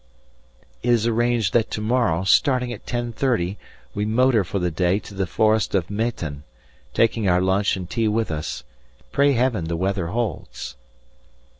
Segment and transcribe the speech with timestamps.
[0.81, 3.57] "It is arranged that to morrow, starting at 10.30,
[3.93, 6.41] we motor for the day to the Forest of Meten,
[6.91, 8.63] taking our lunch and tea with us
[9.11, 10.75] pray Heaven the weather holds."